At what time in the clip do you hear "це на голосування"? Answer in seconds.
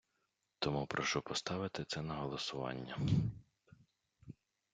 1.83-2.97